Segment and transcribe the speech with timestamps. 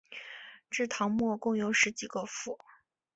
[0.71, 2.57] 至唐末共有十几个府。